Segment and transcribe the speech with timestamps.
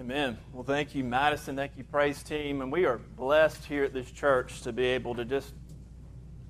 [0.00, 0.36] Amen.
[0.52, 1.54] Well, thank you, Madison.
[1.54, 2.62] Thank you, praise team.
[2.62, 5.54] And we are blessed here at this church to be able to just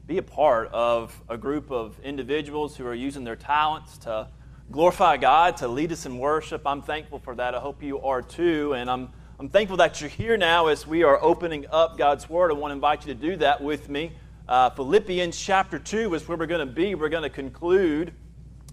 [0.06, 4.28] be a part of a group of individuals who are using their talents to
[4.70, 6.66] glorify God, to lead us in worship.
[6.66, 7.54] I'm thankful for that.
[7.54, 8.72] I hope you are too.
[8.72, 12.50] And I'm, I'm thankful that you're here now as we are opening up God's Word.
[12.50, 14.12] I want to invite you to do that with me.
[14.48, 16.94] Uh, Philippians chapter 2 is where we're going to be.
[16.94, 18.14] We're going to conclude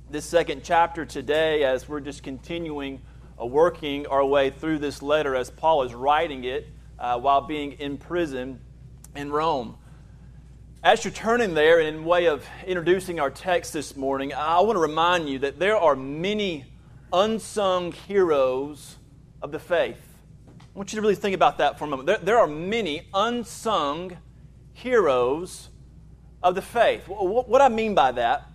[0.09, 3.01] this second chapter today as we're just continuing
[3.45, 6.67] working our way through this letter as Paul is writing it
[6.99, 8.59] uh, while being in prison
[9.15, 9.77] in Rome.
[10.83, 14.77] As you're turning there, and in way of introducing our text this morning, I want
[14.77, 16.65] to remind you that there are many
[17.13, 18.97] unsung heroes
[19.41, 19.99] of the faith.
[20.59, 22.07] I want you to really think about that for a moment.
[22.07, 24.17] There, there are many unsung
[24.73, 25.69] heroes
[26.41, 27.07] of the faith.
[27.07, 28.49] What I mean by that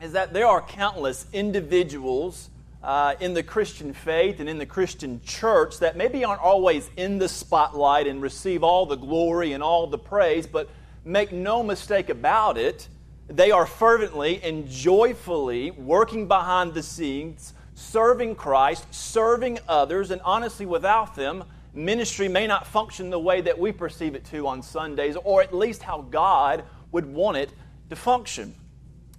[0.00, 2.48] is that there are countless individuals
[2.82, 7.18] uh, in the Christian faith and in the Christian church that maybe aren't always in
[7.18, 10.68] the spotlight and receive all the glory and all the praise, but
[11.04, 12.88] make no mistake about it,
[13.28, 20.66] they are fervently and joyfully working behind the scenes, serving Christ, serving others, and honestly,
[20.66, 25.16] without them, ministry may not function the way that we perceive it to on Sundays,
[25.22, 27.52] or at least how God would want it
[27.90, 28.54] to function.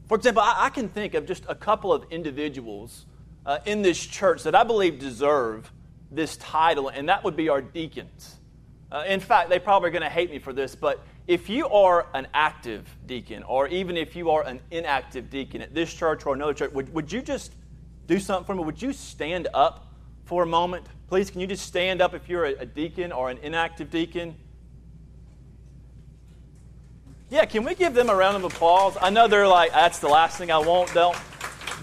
[0.08, 3.06] For example, I, I can think of just a couple of individuals
[3.46, 5.72] uh, in this church that I believe deserve
[6.12, 8.38] this title, and that would be our deacons.
[8.92, 11.68] Uh, in fact, they probably are going to hate me for this, but if you
[11.70, 16.26] are an active deacon, or even if you are an inactive deacon at this church
[16.26, 17.54] or another church, would, would you just
[18.08, 18.64] do something for me?
[18.64, 19.88] Would you stand up
[20.26, 20.86] for a moment?
[21.08, 24.36] Please, can you just stand up if you're a, a deacon or an inactive deacon?
[27.30, 28.98] Yeah, can we give them a round of applause?
[29.02, 30.94] I know they're like, that's the last thing I want.
[30.94, 31.18] Don't,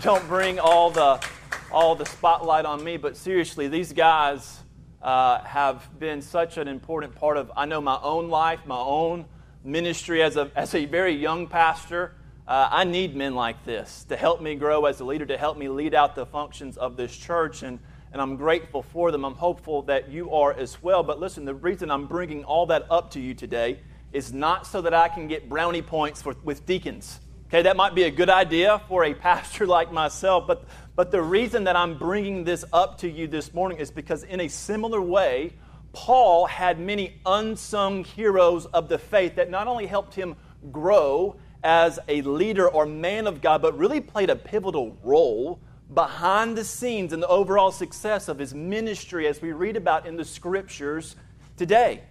[0.02, 1.24] don't bring all the
[1.70, 4.60] all the spotlight on me, but seriously, these guys
[5.02, 9.26] uh, have been such an important part of, I know, my own life, my own
[9.64, 12.14] ministry as a, as a very young pastor.
[12.46, 15.58] Uh, I need men like this to help me grow as a leader, to help
[15.58, 17.62] me lead out the functions of this church.
[17.62, 17.78] And,
[18.12, 19.24] and I'm grateful for them.
[19.24, 21.02] I'm hopeful that you are as well.
[21.02, 23.80] But listen, the reason I'm bringing all that up to you today
[24.12, 27.20] is not so that I can get brownie points for, with deacons.
[27.48, 30.64] Okay, that might be a good idea for a pastor like myself, but,
[30.98, 34.40] but the reason that I'm bringing this up to you this morning is because, in
[34.40, 35.52] a similar way,
[35.92, 40.34] Paul had many unsung heroes of the faith that not only helped him
[40.72, 45.60] grow as a leader or man of God, but really played a pivotal role
[45.94, 50.16] behind the scenes in the overall success of his ministry as we read about in
[50.16, 51.14] the scriptures
[51.56, 52.02] today.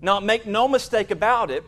[0.00, 1.62] Now, make no mistake about it,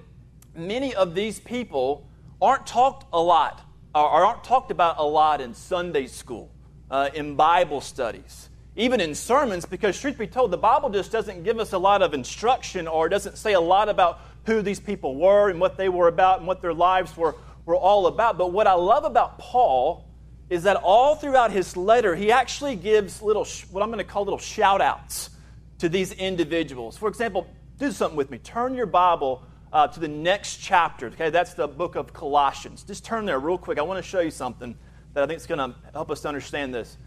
[0.52, 2.08] many of these people
[2.42, 3.62] aren't talked a lot,
[3.94, 6.50] or aren't talked about a lot in Sunday school,
[6.90, 11.42] uh, in Bible studies, even in sermons, because truth be told, the Bible just doesn't
[11.44, 15.16] give us a lot of instruction or doesn't say a lot about who these people
[15.16, 18.38] were and what they were about and what their lives were, were all about.
[18.38, 20.04] But what I love about Paul
[20.48, 24.24] is that all throughout his letter, he actually gives little, what I'm going to call
[24.24, 25.30] little shout outs
[25.78, 26.96] to these individuals.
[26.96, 27.46] For example,
[27.78, 28.38] do something with me.
[28.38, 29.42] Turn your Bible
[29.72, 31.08] uh, to the next chapter.
[31.08, 32.84] Okay, that's the book of Colossians.
[32.84, 33.78] Just turn there real quick.
[33.78, 34.76] I want to show you something
[35.16, 36.98] that I think is going to help us to understand this.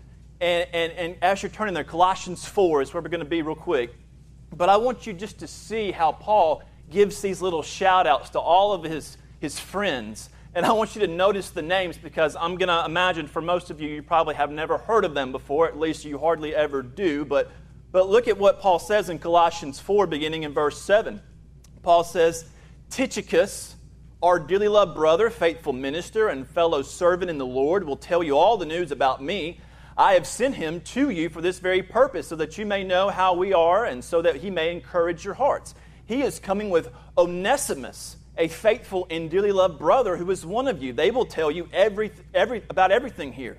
[0.41, 3.43] And, and, and as you're turning there, Colossians 4 is where we're going to be
[3.43, 3.93] real quick.
[4.51, 8.39] But I want you just to see how Paul gives these little shout outs to
[8.39, 10.31] all of his, his friends.
[10.55, 13.69] And I want you to notice the names because I'm going to imagine for most
[13.69, 15.67] of you, you probably have never heard of them before.
[15.67, 17.25] At least you hardly ever do.
[17.25, 17.51] But,
[17.91, 21.21] but look at what Paul says in Colossians 4, beginning in verse 7.
[21.83, 22.45] Paul says,
[22.89, 23.75] Tychicus,
[24.21, 28.37] our dearly loved brother, faithful minister, and fellow servant in the Lord, will tell you
[28.37, 29.61] all the news about me.
[29.97, 33.09] I have sent him to you for this very purpose, so that you may know
[33.09, 35.73] how we are, and so that he may encourage your hearts.
[36.05, 40.83] He is coming with Onesimus, a faithful and dearly loved brother who is one of
[40.83, 40.91] you.
[40.91, 43.57] They will tell you every, every, about everything here.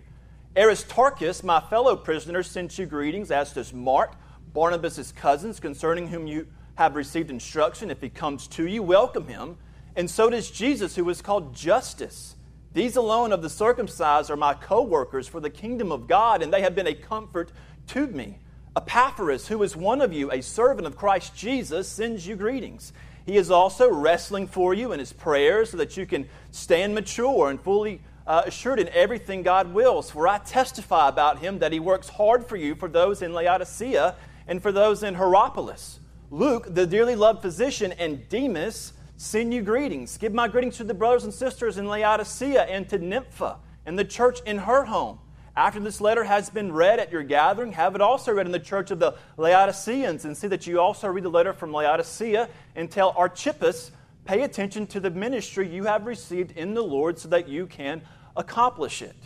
[0.57, 4.13] Aristarchus, my fellow prisoner, sent you greetings, as does Mark,
[4.53, 7.91] Barnabas' cousins, concerning whom you have received instruction.
[7.91, 9.57] If he comes to you, welcome him.
[9.97, 12.37] And so does Jesus, who is called Justus.
[12.73, 16.53] These alone of the circumcised are my co workers for the kingdom of God, and
[16.53, 17.51] they have been a comfort
[17.89, 18.39] to me.
[18.77, 22.93] Epaphras, who is one of you, a servant of Christ Jesus, sends you greetings.
[23.27, 27.51] He is also wrestling for you in his prayers so that you can stand mature
[27.51, 30.11] and fully uh, assured in everything God wills.
[30.11, 34.15] For I testify about him that he works hard for you, for those in Laodicea
[34.47, 35.99] and for those in Hierapolis.
[36.31, 40.17] Luke, the dearly loved physician, and Demas send you greetings.
[40.17, 44.05] Give my greetings to the brothers and sisters in Laodicea and to Nympha and the
[44.05, 45.19] church in her home.
[45.57, 48.59] after this letter has been read at your gathering, have it also read in the
[48.59, 52.91] church of the Laodiceans, and see that you also read the letter from Laodicea and
[52.91, 53.91] tell Archippus,
[54.25, 58.01] pay attention to the ministry you have received in the Lord so that you can
[58.39, 59.17] accomplish it.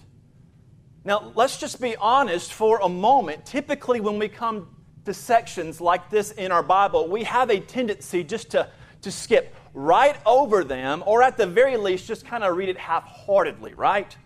[1.05, 3.47] Now, let's just be honest for a moment.
[3.47, 4.75] Typically, when we come
[5.05, 8.69] to sections like this in our Bible, we have a tendency just to,
[9.03, 12.79] to skip right over them, or at the very least, just kind of read it
[12.79, 14.17] half heartedly, right?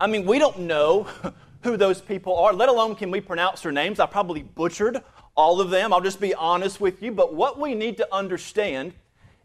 [0.00, 1.08] I mean, we don't know
[1.62, 3.98] who those people are, let alone can we pronounce their names.
[3.98, 5.02] I probably butchered
[5.36, 5.92] all of them.
[5.92, 7.12] I'll just be honest with you.
[7.12, 8.94] But what we need to understand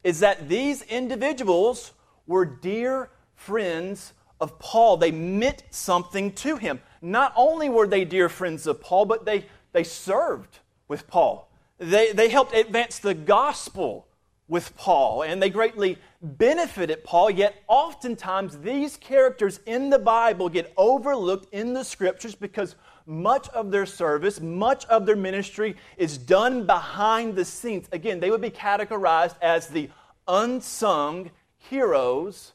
[0.04, 1.92] is that these individuals
[2.28, 4.98] were dear friends of Paul.
[4.98, 6.80] They meant something to him.
[7.02, 11.52] Not only were they dear friends of Paul, but they, they served with Paul.
[11.80, 14.08] They, they helped advance the gospel
[14.52, 20.74] with Paul, and they greatly benefited Paul, yet oftentimes these characters in the Bible get
[20.76, 22.76] overlooked in the scriptures because
[23.06, 27.88] much of their service, much of their ministry is done behind the scenes.
[27.94, 29.90] Again, they would be categorized as the
[30.28, 32.52] unsung heroes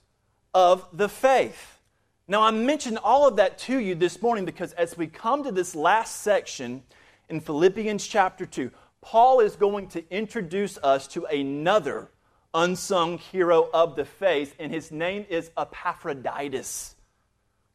[0.52, 1.80] of the faith.
[2.28, 5.50] Now, I mentioned all of that to you this morning because as we come to
[5.50, 6.82] this last section
[7.30, 8.70] in Philippians chapter 2,
[9.00, 12.10] Paul is going to introduce us to another
[12.54, 16.94] unsung hero of the faith, and his name is Epaphroditus.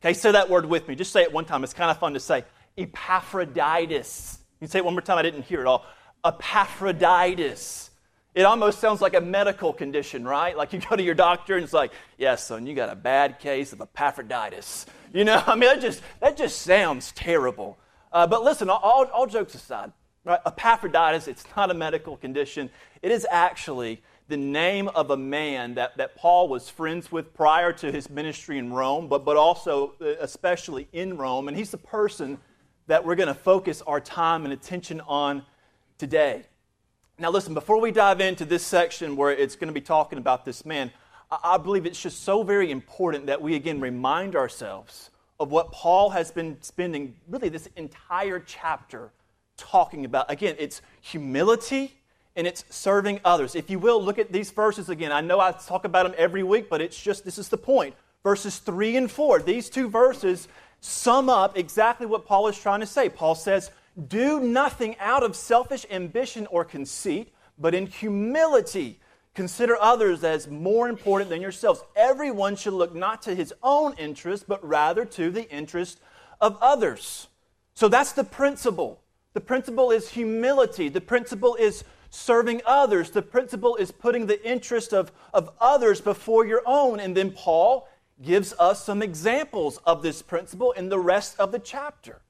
[0.01, 0.95] Okay, say that word with me.
[0.95, 1.63] Just say it one time.
[1.63, 2.43] It's kind of fun to say.
[2.75, 4.39] Epaphroditus.
[4.59, 5.17] You say it one more time.
[5.17, 5.85] I didn't hear it all.
[6.25, 7.91] Epaphroditus.
[8.33, 10.55] It almost sounds like a medical condition, right?
[10.55, 13.39] Like you go to your doctor and it's like, yes, son, you got a bad
[13.39, 14.85] case of Epaphroditus.
[15.13, 17.77] You know, I mean, that just, that just sounds terrible.
[18.11, 19.91] Uh, but listen, all, all jokes aside,
[20.23, 20.39] Right?
[20.45, 22.69] Epaphroditus, it's not a medical condition.
[23.01, 27.73] It is actually the name of a man that, that Paul was friends with prior
[27.73, 31.47] to his ministry in Rome, but, but also uh, especially in Rome.
[31.47, 32.37] And he's the person
[32.87, 35.43] that we're going to focus our time and attention on
[35.97, 36.43] today.
[37.17, 40.45] Now, listen, before we dive into this section where it's going to be talking about
[40.45, 40.91] this man,
[41.31, 45.09] I, I believe it's just so very important that we again remind ourselves
[45.39, 49.11] of what Paul has been spending really this entire chapter
[49.61, 50.29] talking about.
[50.29, 51.93] Again, it's humility
[52.35, 53.55] and it's serving others.
[53.55, 55.11] If you will, look at these verses again.
[55.11, 57.95] I know I talk about them every week, but it's just this is the point.
[58.23, 60.47] Verses 3 and 4, these two verses
[60.79, 63.09] sum up exactly what Paul is trying to say.
[63.09, 63.71] Paul says,
[64.07, 68.99] Do nothing out of selfish ambition or conceit, but in humility
[69.33, 71.83] consider others as more important than yourselves.
[71.95, 75.99] Everyone should look not to his own interest, but rather to the interest
[76.39, 77.27] of others.
[77.73, 79.01] So that's the principle.
[79.33, 80.89] The principle is humility.
[80.89, 83.11] The principle is serving others.
[83.11, 86.99] The principle is putting the interest of, of others before your own.
[86.99, 87.87] And then Paul
[88.21, 92.21] gives us some examples of this principle in the rest of the chapter.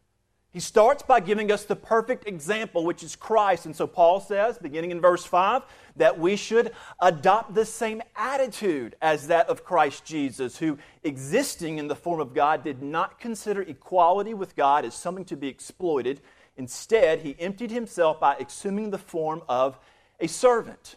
[0.53, 3.65] He starts by giving us the perfect example, which is Christ.
[3.65, 5.63] And so Paul says, beginning in verse 5,
[5.95, 11.87] that we should adopt the same attitude as that of Christ Jesus, who, existing in
[11.87, 16.19] the form of God, did not consider equality with God as something to be exploited.
[16.61, 19.79] Instead, he emptied himself by assuming the form of
[20.19, 20.95] a servant.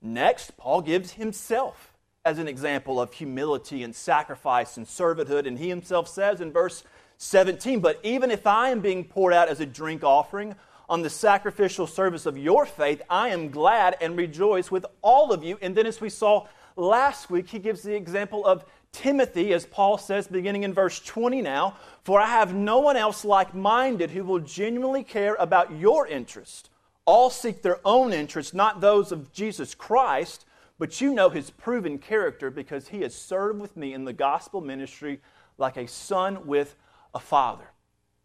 [0.00, 1.92] Next, Paul gives himself
[2.24, 5.48] as an example of humility and sacrifice and servanthood.
[5.48, 6.84] And he himself says in verse
[7.18, 10.54] 17, But even if I am being poured out as a drink offering
[10.88, 15.42] on the sacrificial service of your faith, I am glad and rejoice with all of
[15.42, 15.58] you.
[15.60, 19.98] And then, as we saw last week, he gives the example of Timothy, as Paul
[19.98, 24.24] says, beginning in verse 20 now, for I have no one else like minded who
[24.24, 26.70] will genuinely care about your interest.
[27.04, 30.44] All seek their own interest, not those of Jesus Christ,
[30.78, 34.60] but you know his proven character because he has served with me in the gospel
[34.60, 35.20] ministry
[35.58, 36.74] like a son with
[37.14, 37.70] a father.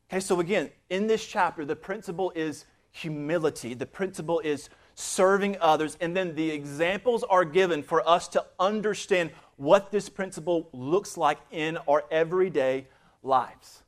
[0.10, 5.98] Okay, so again, in this chapter, the principle is humility, the principle is serving others,
[6.00, 11.40] and then the examples are given for us to understand what this principle looks like
[11.52, 12.88] in our everyday
[13.24, 13.84] lives.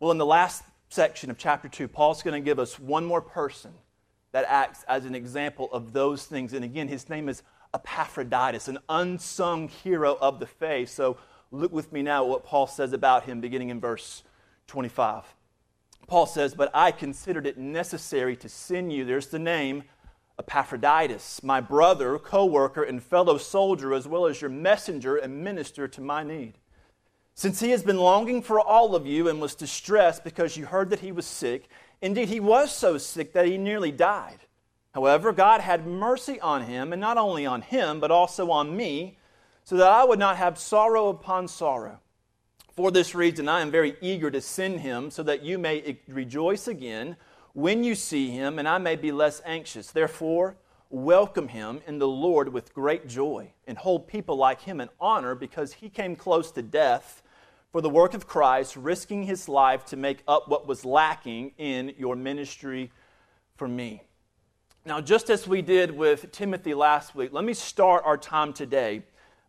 [0.00, 3.22] Well, in the last section of chapter 2, Paul's going to give us one more
[3.22, 3.72] person
[4.32, 6.52] that acts as an example of those things.
[6.52, 7.42] And again, his name is
[7.74, 10.90] Epaphroditus, an unsung hero of the faith.
[10.90, 11.16] So
[11.50, 14.22] look with me now at what Paul says about him, beginning in verse
[14.66, 15.24] 25.
[16.06, 19.84] Paul says, But I considered it necessary to send you, there's the name,
[20.38, 25.88] Epaphroditus, my brother, co worker, and fellow soldier, as well as your messenger and minister
[25.88, 26.54] to my need.
[27.34, 30.90] Since he has been longing for all of you and was distressed because you heard
[30.90, 31.68] that he was sick,
[32.02, 34.40] indeed, he was so sick that he nearly died.
[34.92, 39.18] However, God had mercy on him, and not only on him, but also on me,
[39.64, 42.00] so that I would not have sorrow upon sorrow.
[42.72, 46.68] For this reason, I am very eager to send him so that you may rejoice
[46.68, 47.16] again
[47.58, 49.90] when you see him, and I may be less anxious.
[49.90, 50.54] Therefore,
[50.90, 55.34] welcome him in the Lord with great joy, and hold people like him in honor
[55.34, 57.20] because he came close to death
[57.72, 61.94] for the work of Christ, risking his life to make up what was lacking in
[61.98, 62.92] your ministry
[63.56, 64.04] for me.
[64.86, 69.02] Now, just as we did with Timothy last week, let me start our time today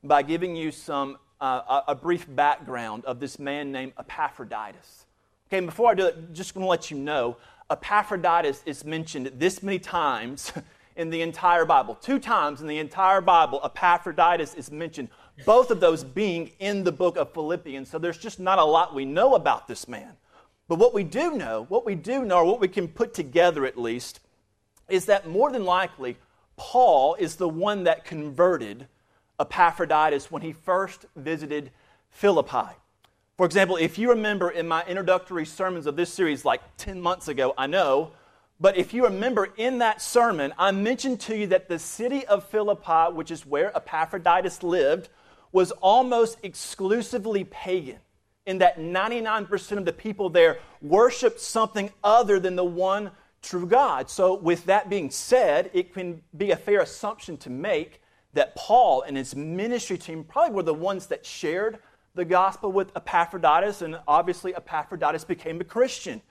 [0.03, 5.05] by giving you some uh, a brief background of this man named Epaphroditus.
[5.47, 7.37] Okay, before I do that, just going to let you know
[7.71, 10.51] Epaphroditus is mentioned this many times
[10.95, 11.95] in the entire Bible.
[11.95, 15.09] Two times in the entire Bible, Epaphroditus is mentioned,
[15.45, 17.89] both of those being in the book of Philippians.
[17.89, 20.13] So there's just not a lot we know about this man.
[20.67, 23.65] But what we do know, what we do know, or what we can put together
[23.65, 24.19] at least,
[24.89, 26.17] is that more than likely,
[26.57, 28.88] Paul is the one that converted
[29.39, 31.71] Epaphroditus when he first visited
[32.09, 32.75] Philippi.
[33.39, 37.29] For example, if you remember in my introductory sermons of this series, like 10 months
[37.29, 38.12] ago, I know,
[38.60, 42.43] but if you remember in that sermon, I mentioned to you that the city of
[42.50, 45.08] Philippi, which is where Epaphroditus lived,
[45.53, 48.00] was almost exclusively pagan,
[48.46, 53.10] in that 99% of the people there worshiped something other than the one
[53.41, 54.10] true God.
[54.10, 58.01] So, with that being said, it can be a fair assumption to make
[58.34, 61.79] that Paul and his ministry team probably were the ones that shared
[62.19, 66.21] the gospel with Epaphroditus, and obviously Epaphroditus became a Christian.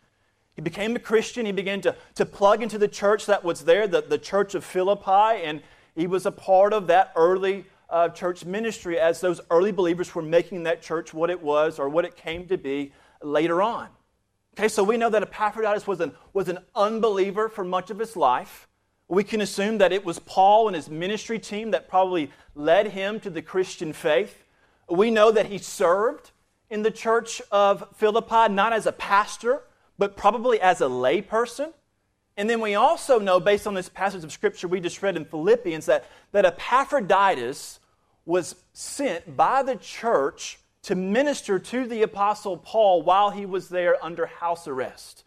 [0.55, 1.47] He became a Christian.
[1.47, 4.65] He began to, to plug into the church that was there, the, the church of
[4.65, 5.63] Philippi, and
[5.97, 10.23] he was a part of that early uh, church ministry as those early believers were
[10.23, 12.93] making that church what it was or what it came to be
[13.23, 13.89] later on.
[14.59, 18.15] Okay, so we know that Epaphroditus was an, was an unbeliever for much of his
[18.15, 18.69] life.
[19.09, 23.21] We can assume that it was Paul and his ministry team that probably led him
[23.21, 24.45] to the Christian faith.
[24.91, 26.31] We know that he served
[26.71, 29.63] in the church of Philippi, not as a pastor,
[29.99, 31.73] but probably as a layperson.
[32.37, 35.25] And then we also know, based on this passage of scripture we just read in
[35.25, 37.81] Philippians, that, that Epaphroditus
[38.25, 44.03] was sent by the church to minister to the Apostle Paul while he was there
[44.05, 45.25] under house arrest.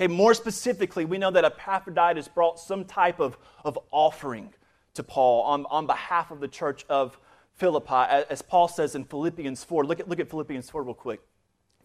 [0.00, 4.52] Okay, more specifically, we know that Epaphroditus brought some type of, of offering
[4.94, 7.18] to Paul on, on behalf of the church of
[7.60, 9.84] Philippi, as Paul says in Philippians 4.
[9.84, 11.20] Look at, look at Philippians 4 real quick.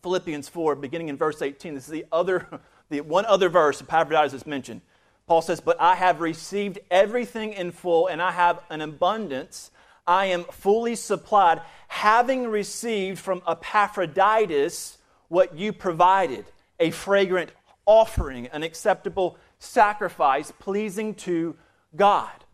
[0.01, 1.75] Philippians 4, beginning in verse 18.
[1.75, 2.48] This is the other,
[2.89, 4.79] the one other verse Epaphroditus is mentioned.
[5.27, 9.70] Paul says, But I have received everything in full, and I have an abundance.
[10.08, 16.46] I am fully supplied, having received from Epaphroditus what you provided,
[16.79, 17.51] a fragrant
[17.86, 21.58] offering, an acceptable sacrifice pleasing to
[21.98, 22.45] God.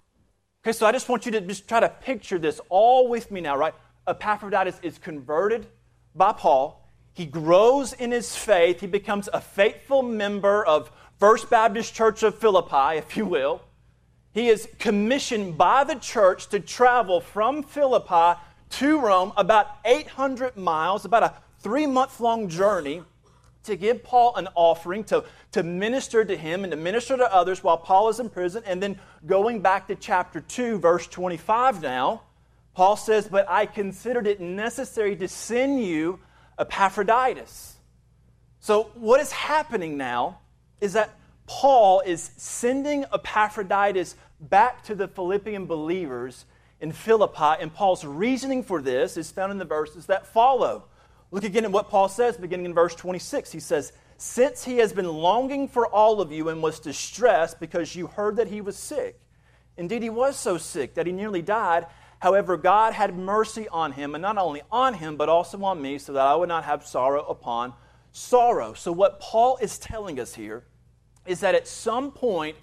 [0.64, 3.42] Okay, so I just want you to just try to picture this all with me
[3.42, 3.74] now, right?
[4.08, 5.66] Epaphroditus is converted
[6.14, 6.88] by Paul.
[7.14, 8.80] He grows in his faith.
[8.80, 13.64] He becomes a faithful member of First Baptist Church of Philippi, if you will.
[14.34, 18.40] He is commissioned by the church to travel from Philippi
[18.70, 23.02] to Rome, about 800 miles, about a three month long journey
[23.64, 27.64] to give Paul an offering, to, to minister to him and to minister to others
[27.64, 28.64] while Paul is in prison.
[28.66, 32.24] And then going back to chapter 2, verse 25 now,
[32.74, 36.20] Paul says, But I considered it necessary to send you
[36.58, 37.76] Epaphroditus.
[38.60, 40.40] So, what is happening now
[40.80, 41.10] is that
[41.48, 46.46] Paul is sending Epaphroditus back to the Philippian believers
[46.80, 50.86] in Philippi, and Paul's reasoning for this is found in the verses that follow.
[51.32, 53.52] Look again at what Paul says, beginning in verse 26.
[53.52, 57.96] He says, Since he has been longing for all of you and was distressed because
[57.96, 59.20] you heard that he was sick.
[59.78, 61.88] Indeed, he was so sick that he nearly died.
[62.20, 65.98] However, God had mercy on him, and not only on him, but also on me,
[65.98, 67.74] so that I would not have sorrow upon
[68.12, 68.74] sorrow.
[68.74, 70.66] So, what Paul is telling us here
[71.26, 72.58] is that at some point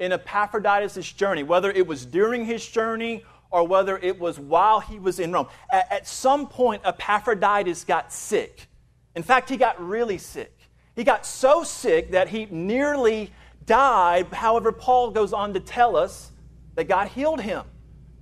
[0.00, 3.22] in Epaphroditus' journey, whether it was during his journey
[3.54, 5.46] or whether it was while he was in Rome.
[5.70, 8.66] At, at some point, Epaphroditus got sick.
[9.14, 10.52] In fact, he got really sick.
[10.96, 13.30] He got so sick that he nearly
[13.64, 14.26] died.
[14.32, 16.32] However, Paul goes on to tell us
[16.74, 17.62] that God healed him,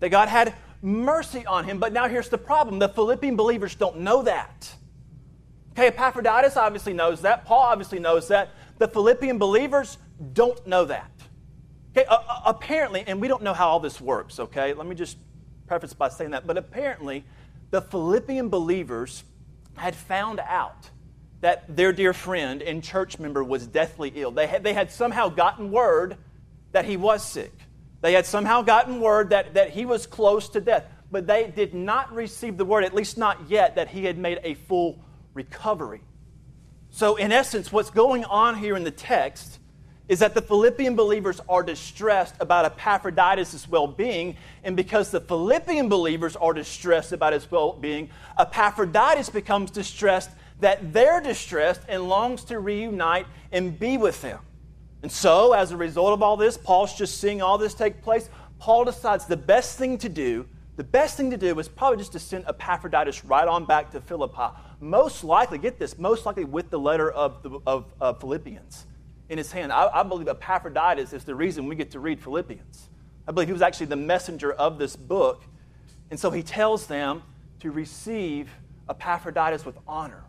[0.01, 1.79] that God had mercy on him.
[1.79, 4.71] But now here's the problem the Philippian believers don't know that.
[5.71, 7.47] Okay, Epaphroditus obviously knows that.
[7.47, 8.51] Paul obviously knows that.
[8.77, 9.97] The Philippian believers
[10.35, 11.11] don't know that.
[11.95, 14.73] Okay, uh, apparently, and we don't know how all this works, okay?
[14.73, 15.19] Let me just
[15.67, 16.47] preface by saying that.
[16.47, 17.25] But apparently,
[17.71, 19.25] the Philippian believers
[19.75, 20.91] had found out
[21.43, 24.31] that their dear friend and church member was deathly ill.
[24.31, 26.17] They had, they had somehow gotten word
[26.73, 27.53] that he was sick.
[28.01, 30.85] They had somehow gotten word that, that he was close to death.
[31.11, 34.41] But they did not receive the word, at least not yet, that he had made
[34.45, 34.99] a full
[35.35, 36.01] recovery.
[36.91, 39.59] So, in essence, what's going on here in the text
[40.09, 45.89] is that the Philippian believers are distressed about Epaphroditus' well being, and because the Philippian
[45.89, 50.31] believers are distressed about his well being, Epaphroditus becomes distressed
[50.61, 54.39] that they're distressed and longs to reunite and be with them.
[55.03, 58.29] And so, as a result of all this, Paul's just seeing all this take place.
[58.59, 62.13] Paul decides the best thing to do, the best thing to do is probably just
[62.13, 64.57] to send Epaphroditus right on back to Philippi.
[64.81, 68.87] Most likely, get this, most likely with the letter of, the, of, of Philippians
[69.33, 69.73] in his hand.
[69.73, 72.91] I, I believe Epaphroditus is the reason we get to read Philippians.
[73.27, 75.43] I believe he was actually the messenger of this book.
[76.11, 77.23] And so he tells them
[77.61, 78.51] to receive
[78.91, 80.25] Epaphroditus with honor,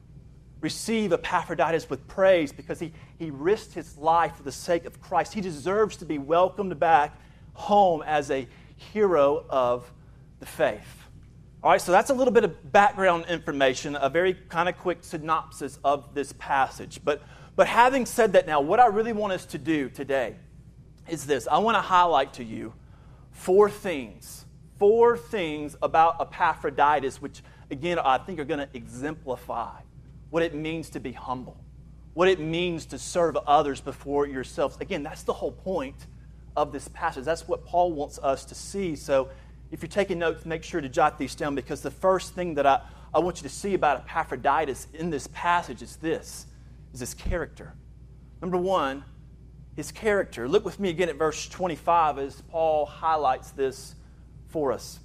[0.61, 5.33] receive Epaphroditus with praise because he, he risked his life for the sake of Christ.
[5.33, 7.19] He deserves to be welcomed back
[7.55, 9.91] home as a hero of
[10.39, 11.03] the faith.
[11.61, 14.99] All right, so that's a little bit of background information, a very kind of quick
[15.01, 17.01] synopsis of this passage.
[17.03, 17.21] But,
[17.55, 20.35] but having said that now, what I really want us to do today
[21.07, 22.73] is this I want to highlight to you
[23.31, 24.45] four things,
[24.79, 29.81] four things about Epaphroditus, which again I think are going to exemplify
[30.29, 31.57] what it means to be humble,
[32.15, 34.77] what it means to serve others before yourselves.
[34.81, 36.07] Again, that's the whole point
[36.55, 37.25] of this passage.
[37.25, 38.95] That's what Paul wants us to see.
[38.95, 39.29] So
[39.71, 42.65] if you're taking notes, make sure to jot these down because the first thing that
[42.65, 42.81] I,
[43.13, 46.47] I want you to see about Epaphroditus in this passage is this
[46.93, 47.73] is his character.
[48.41, 49.03] Number one,
[49.75, 50.47] his character.
[50.47, 53.95] Look with me again at verse 25 as Paul highlights this
[54.49, 54.99] for us.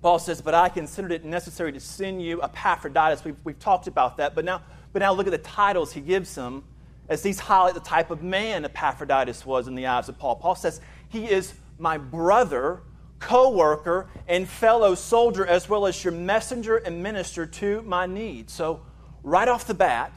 [0.00, 3.24] Paul says, But I considered it necessary to send you Epaphroditus.
[3.24, 4.62] We've, we've talked about that, but now,
[4.92, 6.64] but now look at the titles he gives him
[7.08, 10.36] as these highlight the type of man Epaphroditus was in the eyes of Paul.
[10.36, 12.82] Paul says, He is my brother,
[13.20, 18.52] co worker, and fellow soldier, as well as your messenger and minister to my needs.
[18.52, 18.80] So,
[19.22, 20.12] right off the bat,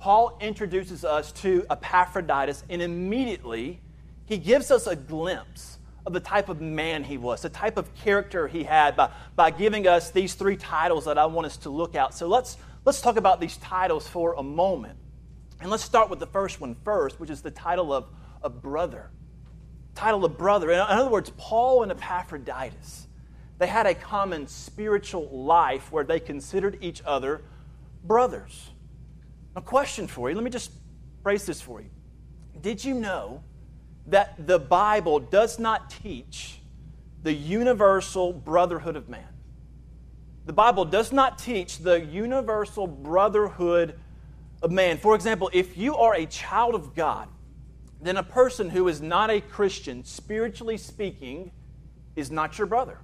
[0.00, 3.80] Paul introduces us to Epaphroditus, and immediately
[4.24, 7.94] he gives us a glimpse of the type of man he was, the type of
[7.94, 11.70] character he had by, by giving us these three titles that I want us to
[11.70, 12.14] look at.
[12.14, 14.98] So let's, let's talk about these titles for a moment.
[15.60, 18.06] And let's start with the first one first, which is the title of,
[18.42, 19.10] of brother.
[19.94, 20.70] Title of brother.
[20.70, 23.06] In other words, Paul and Epaphroditus,
[23.58, 27.42] they had a common spiritual life where they considered each other
[28.02, 28.70] brothers.
[29.56, 30.36] A question for you.
[30.36, 30.72] Let me just
[31.22, 31.90] phrase this for you.
[32.60, 33.42] Did you know
[34.06, 36.60] that the Bible does not teach
[37.22, 39.26] the universal brotherhood of man?
[40.46, 43.98] The Bible does not teach the universal brotherhood
[44.62, 44.98] of man.
[44.98, 47.28] For example, if you are a child of God,
[48.00, 51.52] then a person who is not a Christian, spiritually speaking,
[52.16, 52.98] is not your brother.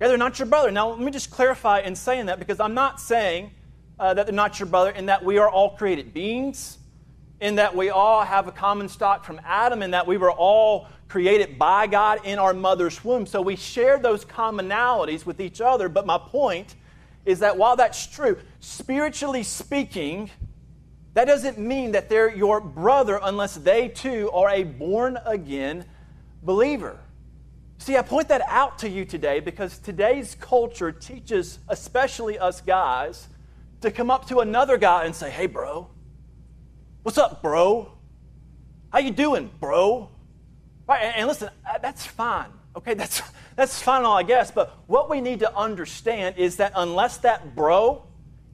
[0.00, 0.70] Yeah, they're not your brother.
[0.70, 3.52] Now, let me just clarify in saying that because I'm not saying
[4.00, 6.78] uh, that they're not your brother, in that we are all created beings,
[7.38, 10.88] in that we all have a common stock from Adam, in that we were all
[11.06, 13.26] created by God in our mother's womb.
[13.26, 15.90] So we share those commonalities with each other.
[15.90, 16.76] But my point
[17.26, 20.30] is that while that's true, spiritually speaking,
[21.12, 25.84] that doesn't mean that they're your brother unless they too are a born again
[26.42, 26.98] believer.
[27.78, 33.28] See, I point that out to you today because today's culture teaches, especially us guys,
[33.80, 35.88] to come up to another guy and say, "Hey, bro,
[37.02, 37.92] what's up, bro?
[38.92, 40.10] How you doing, bro?"
[40.86, 41.02] Right?
[41.02, 42.50] And, and listen, uh, that's fine.
[42.76, 43.22] Okay, that's
[43.56, 44.50] that's fine, all I guess.
[44.50, 48.04] But what we need to understand is that unless that bro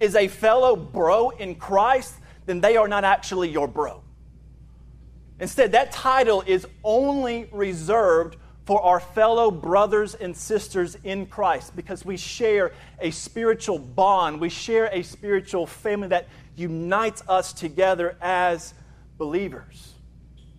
[0.00, 2.14] is a fellow bro in Christ,
[2.46, 4.02] then they are not actually your bro.
[5.38, 12.04] Instead, that title is only reserved for our fellow brothers and sisters in Christ because
[12.04, 14.40] we share a spiritual bond.
[14.40, 16.26] We share a spiritual family that
[16.56, 18.74] unites us together as
[19.18, 19.94] believers.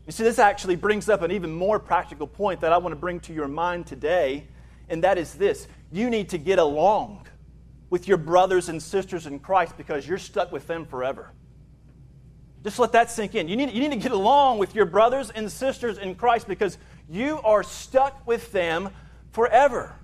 [0.05, 2.99] You see, this actually brings up an even more practical point that I want to
[2.99, 4.47] bring to your mind today,
[4.87, 7.27] and that is this you need to get along
[7.89, 11.33] with your brothers and sisters in Christ because you're stuck with them forever.
[12.63, 13.47] Just let that sink in.
[13.47, 16.77] You need, you need to get along with your brothers and sisters in Christ because
[17.09, 18.89] you are stuck with them
[19.31, 19.95] forever.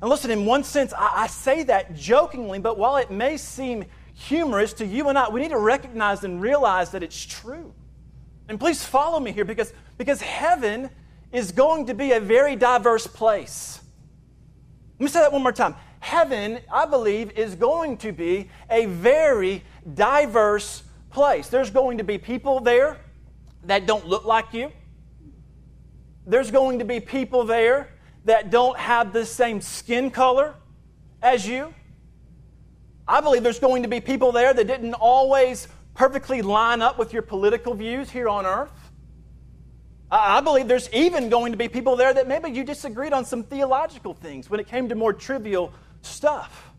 [0.00, 3.84] And listen, in one sense, I, I, say that jokingly, but while it may seem
[4.14, 7.74] humorous to you and I, we need to recognize and realize that it's true.
[8.48, 10.90] And please follow me here because, because heaven
[11.32, 13.80] is going to be a very diverse place.
[14.98, 15.76] Let me say that one more time.
[16.00, 19.62] Heaven, I believe, is going to be a very
[19.94, 21.48] diverse place.
[21.48, 22.98] There's going to be people there
[23.64, 24.72] that don't look like you.
[26.26, 27.88] There's going to be people there
[28.24, 30.54] that don't have the same skin color
[31.22, 31.74] as you.
[33.08, 37.12] I believe there's going to be people there that didn't always perfectly line up with
[37.12, 38.70] your political views here on earth.
[40.10, 43.44] I believe there's even going to be people there that maybe you disagreed on some
[43.44, 46.70] theological things when it came to more trivial stuff.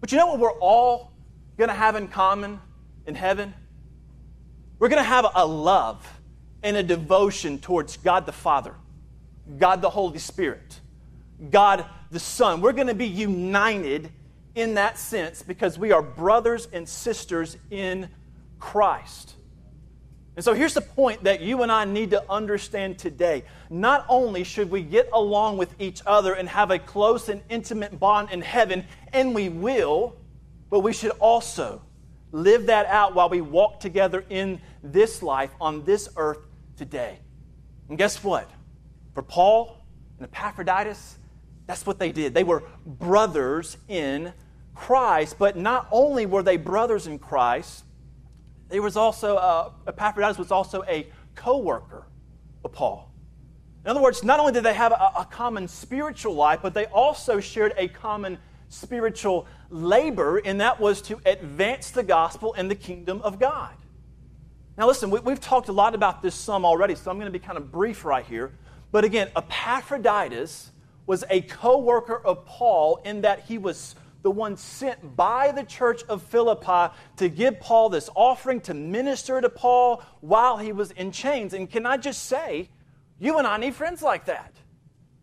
[0.00, 1.12] But you know what we're all
[1.56, 2.60] going to have in common
[3.06, 3.52] in heaven?
[4.78, 6.06] We're going to have a love
[6.66, 8.74] and a devotion towards God the Father,
[9.56, 10.80] God the Holy Spirit,
[11.52, 12.60] God the Son.
[12.60, 14.10] We're going to be united
[14.56, 18.08] in that sense because we are brothers and sisters in
[18.58, 19.36] Christ.
[20.34, 23.44] And so here's the point that you and I need to understand today.
[23.70, 28.00] Not only should we get along with each other and have a close and intimate
[28.00, 30.16] bond in heaven, and we will,
[30.68, 31.80] but we should also
[32.32, 36.40] live that out while we walk together in this life on this earth
[36.76, 37.18] today.
[37.88, 38.50] And guess what?
[39.14, 39.84] For Paul
[40.18, 41.18] and Epaphroditus,
[41.66, 42.34] that's what they did.
[42.34, 44.32] They were brothers in
[44.74, 47.84] Christ, but not only were they brothers in Christ,
[48.68, 52.06] there was also, uh, Epaphroditus was also a co worker
[52.64, 53.12] of Paul.
[53.84, 56.86] In other words, not only did they have a, a, common spiritual life, but they
[56.86, 62.74] also shared a common spiritual labor, and that was to advance the gospel and the
[62.74, 63.74] kingdom of God.
[64.78, 67.38] Now, listen, we, have talked a lot about this some already, so I'm going to
[67.38, 68.52] be kind of brief right here.
[68.92, 70.70] But again, Epaphroditus
[71.06, 75.62] was a co worker of Paul in that he was the one sent by the
[75.62, 80.90] church of Philippi to give Paul this offering to minister to Paul while he was
[80.90, 81.54] in chains.
[81.54, 82.68] And can I just say,
[83.18, 84.52] you and I need friends like that.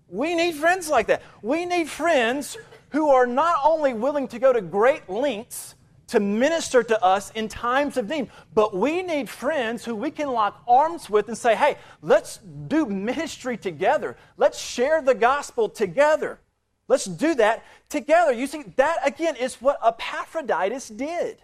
[0.08, 1.22] We need friends like that.
[1.42, 2.58] We need friends
[2.90, 5.76] who are not only willing to go to great lengths
[6.08, 10.32] to minister to us in times of need, but we need friends who we can
[10.32, 12.38] lock arms with and say, hey, let's
[12.68, 14.18] do ministry together.
[14.38, 16.40] Let's share the gospel together.
[16.88, 18.34] Let's do that together.
[18.34, 21.42] You see, that again is what Epaphroditus did.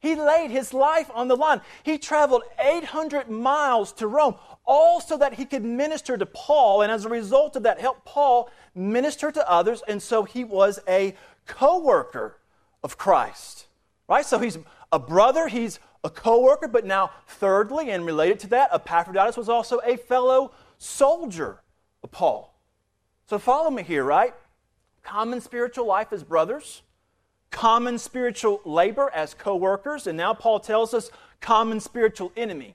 [0.00, 1.60] He laid his life on the line.
[1.84, 6.90] He traveled 800 miles to Rome, all so that he could minister to Paul, and
[6.90, 9.80] as a result of that, help Paul minister to others.
[9.86, 11.14] And so he was a
[11.46, 12.40] co worker
[12.82, 13.66] of Christ.
[14.12, 14.26] Right?
[14.26, 14.58] So he's
[14.92, 19.48] a brother, he's a co worker, but now, thirdly, and related to that, Epaphroditus was
[19.48, 21.60] also a fellow soldier
[22.02, 22.54] of Paul.
[23.26, 24.34] So follow me here, right?
[25.02, 26.82] common spiritual life as brothers,
[27.50, 32.74] common spiritual labor as co workers, and now Paul tells us common spiritual enemy,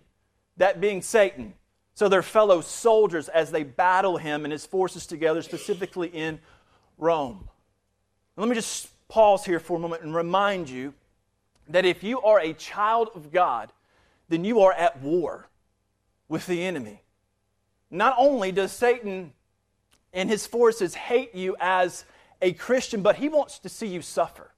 [0.57, 1.53] that being Satan.
[1.93, 6.39] So they're fellow soldiers as they battle him and his forces together, specifically in
[6.97, 7.47] Rome.
[8.35, 10.93] let me just pause here for a moment and remind you
[11.69, 13.71] that if you are a child of God,
[14.29, 15.47] then you are at war
[16.27, 17.01] with the enemy.
[17.89, 19.33] Not only does Satan
[20.13, 22.05] and his forces hate you as
[22.41, 24.51] a Christian, but he wants to see you suffer.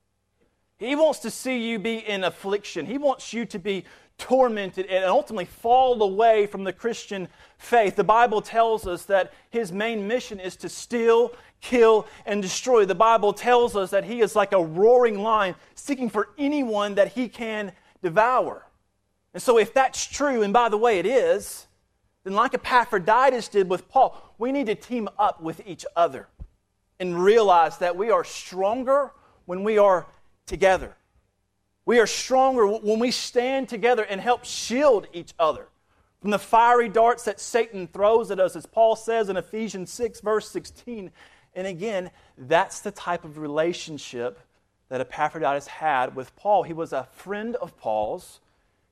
[0.78, 2.86] He wants to see you be in affliction.
[2.86, 3.86] He wants you to be
[4.20, 7.28] tormented and ultimately fall away from the Christian
[7.58, 7.96] faith.
[7.96, 12.86] The Bible tells us that his main mission is to steal, kill, and destroy.
[12.86, 17.14] The Bible tells us that he is like a roaring lion seeking for anyone that
[17.14, 17.72] he can
[18.04, 18.66] devour.
[19.34, 21.68] And so, if that's true, and by the way, it is,
[22.24, 26.28] then like Epaphroditus did with Paul, we need to team up with each other
[27.00, 29.12] and realize that we are stronger
[29.46, 30.06] when we are
[30.46, 30.96] together.
[31.90, 35.70] We are stronger when we stand together and help shield each other
[36.22, 40.22] from the fiery darts that Satan throws at us, as Paul says in Ephesians 6,
[40.22, 41.10] verse 16.
[41.56, 44.40] And again, that's the type of relationship
[44.90, 46.62] that Epaphroditus had with Paul.
[46.62, 48.40] He was a friend of Paul's,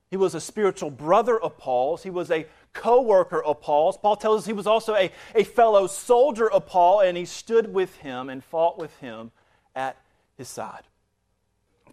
[0.09, 3.95] he was a spiritual brother of Paul's, he was a co worker of Paul's.
[3.95, 7.71] Paul tells us he was also a, a fellow soldier of Paul, and he stood
[7.71, 9.29] with him and fought with him
[9.75, 9.97] at
[10.35, 10.81] his side.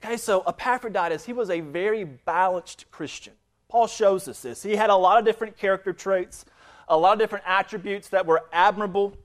[0.05, 3.33] Okay, so Epaphroditus, he was a very balanced Christian.
[3.69, 4.63] Paul shows us this.
[4.63, 6.45] He had a lot of different character traits,
[6.89, 9.17] a lot of different attributes that were admirable,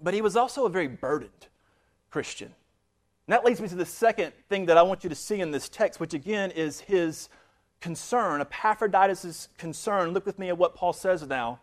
[0.00, 1.46] but he was also a very burdened
[2.10, 2.48] Christian.
[3.28, 5.52] And that leads me to the second thing that I want you to see in
[5.52, 7.28] this text, which again is his
[7.80, 10.10] concern, Epaphroditus' concern.
[10.10, 11.60] Look with me at what Paul says now,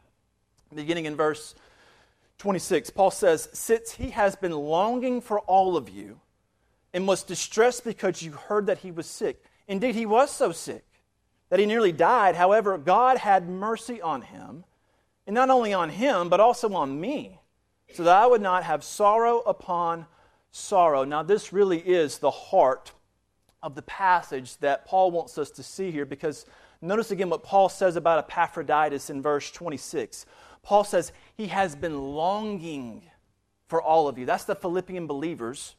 [0.74, 1.54] beginning in verse
[2.38, 2.92] 26.
[2.92, 6.22] Paul says, Since he has been longing for all of you
[6.98, 9.44] and was distressed because you heard that he was sick.
[9.68, 10.84] Indeed, he was so sick
[11.50, 12.36] that he nearly died.
[12.36, 14.64] However, God had mercy on him,
[15.28, 17.40] and not only on him, but also on me,
[17.94, 20.08] so that I would not have sorrow upon
[20.50, 21.04] sorrow.
[21.04, 22.94] Now, this really is the heart
[23.62, 26.48] of the passage that Paul wants us to see here because
[26.82, 30.26] notice again what Paul says about Epaphroditus in verse 26.
[30.64, 33.04] Paul says, He has been longing
[33.68, 34.26] for all of you.
[34.26, 35.76] That's the Philippian believers.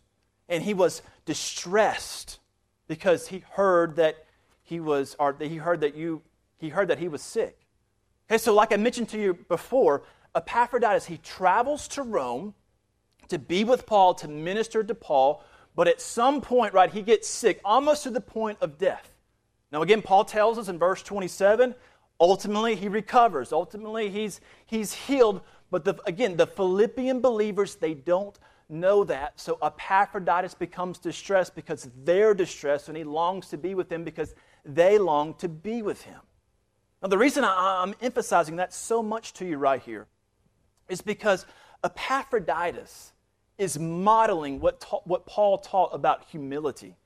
[0.48, 2.38] And he was distressed
[2.87, 4.24] because he heard that
[4.62, 6.22] he was, or he heard that you,
[6.58, 7.58] he heard that he was sick.
[8.30, 10.02] Okay, so like I mentioned to you before,
[10.34, 12.54] Epaphroditus, he travels to Rome
[13.28, 15.42] to be with Paul, to minister to Paul,
[15.74, 19.14] but at some point, right, he gets sick, almost to the point of death.
[19.70, 21.74] Now, again, Paul tells us in verse 27
[22.20, 25.40] ultimately he recovers, ultimately he's, he's healed.
[25.70, 28.37] But the, again, the Philippian believers, they don't
[28.68, 29.40] know that.
[29.40, 34.35] So Epaphroditus becomes distressed because they're distressed, and he longs to be with them because
[34.64, 36.20] they long to be with him.
[37.02, 40.07] Now, the reason I'm emphasizing that so much to you right here
[40.88, 41.46] is because
[41.85, 43.12] Epaphroditus
[43.57, 46.96] is modeling what, ta- what Paul taught about humility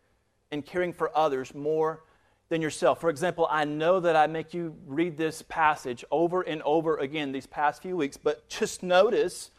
[0.51, 2.05] and caring for others more
[2.49, 3.01] than yourself.
[3.01, 7.33] For example, I know that I make you read this passage over and over again
[7.33, 9.51] these past few weeks, but just notice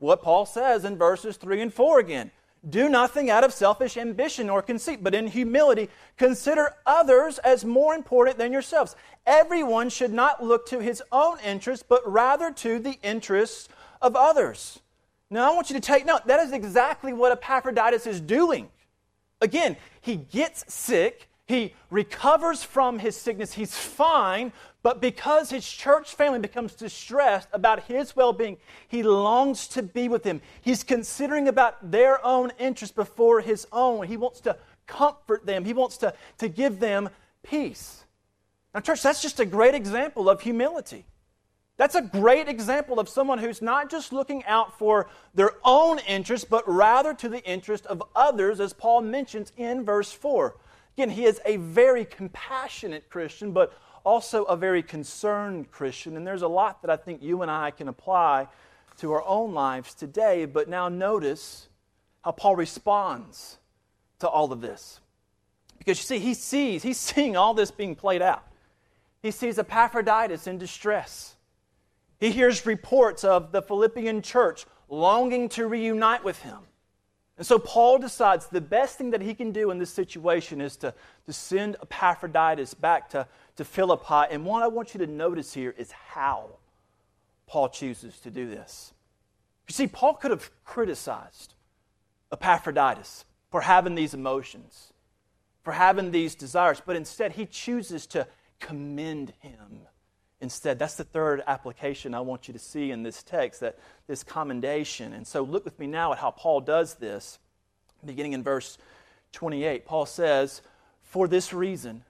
[0.00, 2.30] what Paul says in verses 3 and 4 again.
[2.68, 7.94] Do nothing out of selfish ambition or conceit, but in humility consider others as more
[7.94, 8.96] important than yourselves.
[9.24, 13.68] Everyone should not look to his own interests, but rather to the interests
[14.02, 14.80] of others.
[15.30, 16.26] Now, I want you to take note.
[16.26, 18.68] That is exactly what Epaphroditus is doing.
[19.40, 26.14] Again, he gets sick, he recovers from his sickness, he's fine, but because his church
[26.14, 28.56] family becomes distressed about his well being,
[28.88, 30.40] he longs to be with them.
[30.62, 34.06] He's considering about their own interest before his own.
[34.06, 37.10] He wants to comfort them, he wants to, to give them
[37.42, 38.04] peace.
[38.72, 41.04] Now, church, that's just a great example of humility.
[41.76, 46.48] That's a great example of someone who's not just looking out for their own interest,
[46.48, 50.54] but rather to the interest of others, as Paul mentions in verse 4.
[51.00, 53.72] Again, he is a very compassionate Christian, but
[54.04, 56.14] also a very concerned Christian.
[56.14, 58.48] And there's a lot that I think you and I can apply
[58.98, 60.44] to our own lives today.
[60.44, 61.70] But now notice
[62.22, 63.56] how Paul responds
[64.18, 65.00] to all of this.
[65.78, 68.46] Because you see, he sees, he's seeing all this being played out.
[69.22, 71.34] He sees Epaphroditus in distress.
[72.18, 76.58] He hears reports of the Philippian church longing to reunite with him.
[77.40, 80.76] And so Paul decides the best thing that he can do in this situation is
[80.76, 80.92] to,
[81.24, 83.26] to send Epaphroditus back to,
[83.56, 84.30] to Philippi.
[84.30, 86.58] And what I want you to notice here is how
[87.46, 88.92] Paul chooses to do this.
[89.68, 91.54] You see, Paul could have criticized
[92.30, 94.92] Epaphroditus for having these emotions,
[95.62, 98.26] for having these desires, but instead he chooses to
[98.58, 99.86] commend him
[100.40, 100.78] instead.
[100.78, 105.12] That's the third application I want you to see in this text, that this commendation.
[105.12, 107.38] And so look with me now at how Paul does this,
[108.04, 108.78] beginning in verse
[109.32, 109.84] 28.
[109.84, 110.62] Paul says,
[111.02, 112.04] For this reason,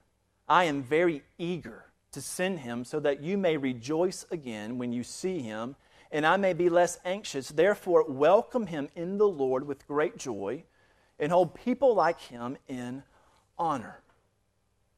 [0.47, 5.03] I am very eager to send him so that you may rejoice again when you
[5.03, 5.75] see him,
[6.11, 7.49] and I may be less anxious.
[7.49, 10.63] Therefore, welcome him in the Lord with great joy,
[11.19, 13.03] and hold people like him in
[13.57, 14.01] honor.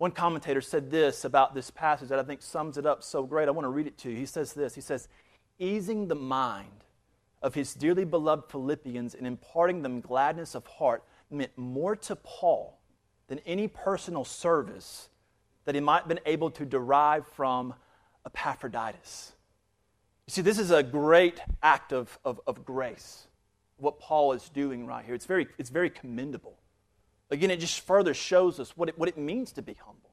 [0.03, 3.47] One commentator said this about this passage that I think sums it up so great.
[3.47, 4.17] I want to read it to you.
[4.17, 5.07] He says this He says,
[5.59, 6.83] Easing the mind
[7.41, 12.81] of his dearly beloved Philippians and imparting them gladness of heart meant more to Paul
[13.29, 15.07] than any personal service
[15.63, 17.73] that he might have been able to derive from
[18.25, 19.31] Epaphroditus.
[20.27, 23.27] You see, this is a great act of, of, of grace,
[23.77, 25.15] what Paul is doing right here.
[25.15, 26.57] It's very, it's very commendable.
[27.31, 30.11] Again, it just further shows us what it, what it means to be humble,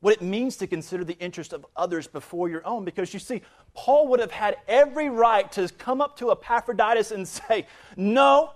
[0.00, 2.84] what it means to consider the interest of others before your own.
[2.84, 3.42] Because you see,
[3.74, 8.52] Paul would have had every right to come up to Epaphroditus and say, No,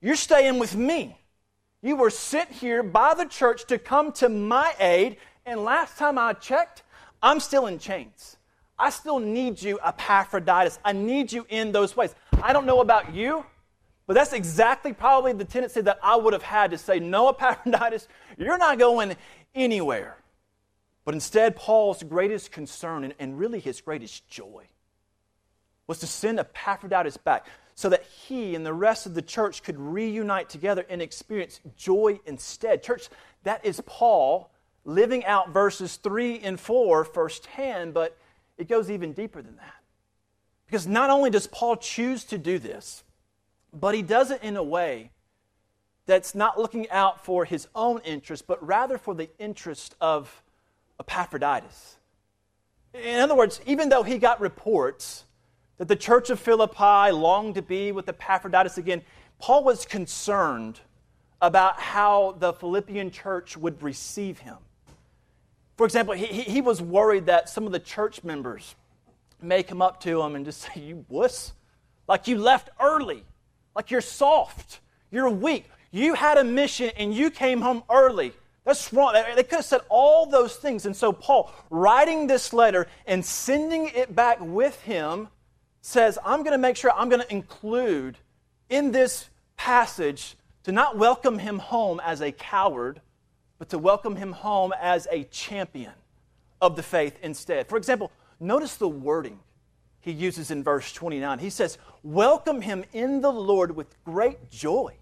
[0.00, 1.16] you're staying with me.
[1.82, 6.16] You were sent here by the church to come to my aid, and last time
[6.16, 6.84] I checked,
[7.22, 8.36] I'm still in chains.
[8.78, 10.78] I still need you, Epaphroditus.
[10.84, 12.14] I need you in those ways.
[12.42, 13.44] I don't know about you,
[14.06, 18.08] but that's exactly probably the tendency that I would have had to say, No, Epaphroditus,
[18.36, 19.16] you're not going
[19.54, 20.16] anywhere.
[21.04, 24.68] But instead, Paul's greatest concern and, and really his greatest joy
[25.86, 29.78] was to send Epaphroditus back so that he and the rest of the church could
[29.78, 32.82] reunite together and experience joy instead.
[32.82, 33.08] Church,
[33.42, 34.50] that is Paul
[34.84, 38.16] living out verses 3 and 4 firsthand, but
[38.58, 39.74] it goes even deeper than that.
[40.66, 43.04] Because not only does Paul choose to do this,
[43.72, 45.10] but he does it in a way
[46.06, 50.42] that's not looking out for his own interest, but rather for the interest of
[50.98, 51.96] Epaphroditus.
[52.94, 55.24] In other words, even though he got reports
[55.78, 59.02] that the church of Philippi longed to be with Epaphroditus again,
[59.38, 60.80] Paul was concerned
[61.40, 64.58] about how the Philippian church would receive him.
[65.76, 68.76] For example, he, he was worried that some of the church members
[69.40, 71.52] may come up to him and just say, You wuss,
[72.06, 73.24] like you left early.
[73.74, 74.80] Like you're soft,
[75.10, 75.68] you're weak.
[75.90, 78.32] You had a mission and you came home early.
[78.64, 79.14] That's wrong.
[79.14, 80.86] They could have said all those things.
[80.86, 85.28] And so, Paul, writing this letter and sending it back with him,
[85.80, 88.18] says, I'm going to make sure I'm going to include
[88.68, 93.00] in this passage to not welcome him home as a coward,
[93.58, 95.92] but to welcome him home as a champion
[96.60, 97.68] of the faith instead.
[97.68, 99.40] For example, notice the wording
[100.02, 101.38] he uses in verse 29.
[101.38, 104.94] He says, Welcome him in the Lord with great joy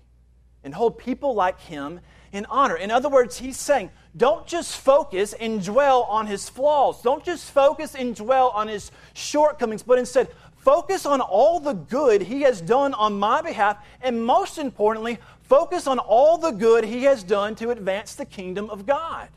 [0.62, 2.00] and hold people like him
[2.32, 2.76] in honor.
[2.76, 7.00] In other words, he's saying, don't just focus and dwell on his flaws.
[7.02, 12.20] Don't just focus and dwell on his shortcomings, but instead focus on all the good
[12.22, 17.04] he has done on my behalf, and most importantly, focus on all the good he
[17.04, 19.28] has done to advance the kingdom of God.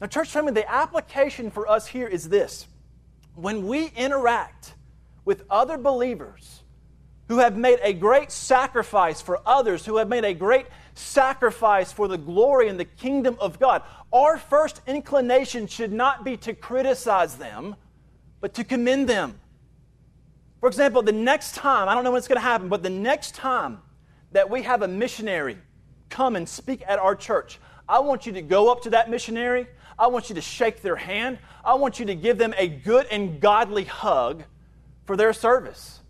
[0.00, 2.66] Now, church family, the application for us here is this
[3.40, 4.74] when we interact
[5.24, 6.62] with other believers
[7.28, 12.08] who have made a great sacrifice for others, who have made a great sacrifice for
[12.08, 17.36] the glory and the kingdom of God, our first inclination should not be to criticize
[17.36, 17.76] them,
[18.40, 19.38] but to commend them.
[20.58, 22.90] For example, the next time, I don't know when it's going to happen, but the
[22.90, 23.78] next time
[24.32, 25.56] that we have a missionary
[26.08, 29.66] come and speak at our church, I want you to go up to that missionary.
[30.00, 31.38] I want you to shake their hand.
[31.62, 34.44] I want you to give them a good and godly hug
[35.04, 36.00] for their service.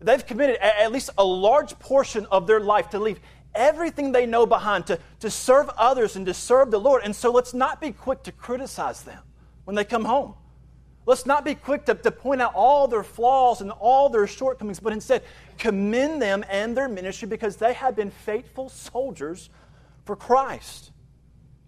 [0.00, 3.20] They've committed at least a large portion of their life to leave
[3.54, 7.02] everything they know behind to, to serve others and to serve the Lord.
[7.04, 9.22] And so let's not be quick to criticize them
[9.64, 10.34] when they come home.
[11.06, 14.80] Let's not be quick to, to point out all their flaws and all their shortcomings,
[14.80, 15.22] but instead
[15.56, 19.50] commend them and their ministry because they have been faithful soldiers
[20.04, 20.90] for Christ.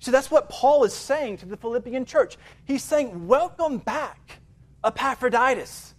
[0.02, 2.36] See, that's what Paul is saying to the Philippian church.
[2.64, 4.40] He's saying, Welcome back,
[4.84, 5.94] Epaphroditus.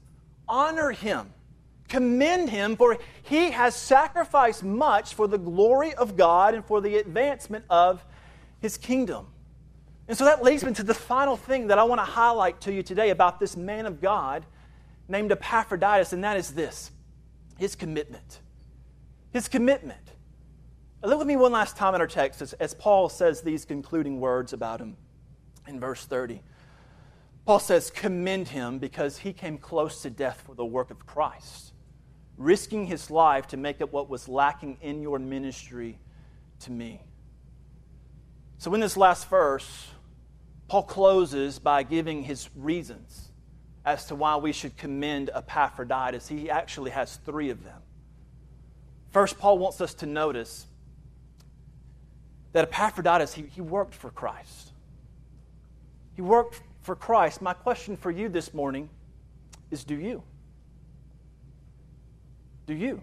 [0.48, 1.34] Honor him
[1.94, 6.98] commend him, for he has sacrificed much for the glory of God and for the
[6.98, 8.04] advancement of
[8.62, 9.28] his kingdom.
[10.08, 12.74] And so that leads me to the final thing that I want to highlight to
[12.74, 14.44] you today about this man of God
[15.08, 16.90] named Epaphroditus, and that is this
[17.60, 18.40] his commitment.
[19.32, 20.03] His commitment.
[21.04, 24.20] Look with me one last time in our text as, as Paul says these concluding
[24.20, 24.96] words about him
[25.68, 26.42] in verse 30.
[27.46, 31.74] Paul says, Commend him because he came close to death for the work of Christ
[32.38, 36.00] risking his life to make up what was lacking in your ministry
[36.62, 37.02] to me.
[38.58, 39.90] So, in this last verse,
[40.68, 43.30] Paul closes by giving his reasons
[43.86, 46.28] as to why we should commend Epaphroditus.
[46.28, 47.82] He actually has three of them.
[49.12, 50.68] First, Paul wants us to notice
[52.54, 54.72] that Epaphroditus, he, he worked for Christ.
[56.16, 57.42] He worked for Christ.
[57.42, 58.90] My question for you this morning
[59.72, 60.24] is do you?
[62.66, 63.02] Do you?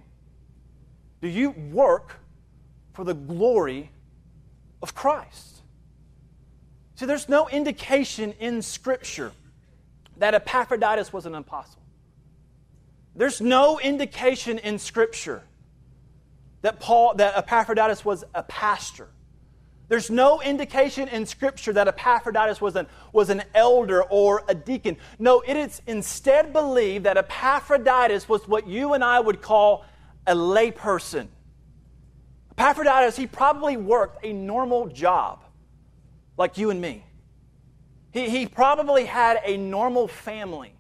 [1.21, 2.17] Do you work
[2.93, 3.91] for the glory
[4.83, 5.63] of Christ?
[6.95, 9.33] See, there's no indication in Scripture
[10.19, 11.81] that Epaphroditus was an apostle.
[13.17, 15.43] There's no indication in Scripture
[16.63, 19.09] that Paul that Epaphroditus was a pastor.
[19.91, 24.97] There's no indication in Scripture that Epaphroditus was an, was an elder or a deacon.
[25.19, 29.85] No, it is instead believed that Epaphroditus was what you and I would call
[30.29, 31.27] a layperson.
[32.53, 35.43] Epaphroditus, he probably worked a normal job
[36.37, 37.05] like you and me.
[38.13, 40.73] He, he probably had a normal family